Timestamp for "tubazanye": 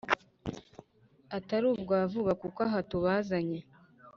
2.89-3.59